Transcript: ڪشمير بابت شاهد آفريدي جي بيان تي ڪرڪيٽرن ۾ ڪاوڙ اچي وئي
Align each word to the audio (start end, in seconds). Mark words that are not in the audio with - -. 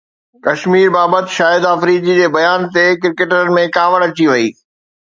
ڪشمير 0.45 0.87
بابت 0.95 1.27
شاهد 1.35 1.67
آفريدي 1.73 2.17
جي 2.21 2.27
بيان 2.39 2.67
تي 2.73 2.87
ڪرڪيٽرن 3.05 3.57
۾ 3.61 3.71
ڪاوڙ 3.79 4.05
اچي 4.09 4.31
وئي 4.33 4.53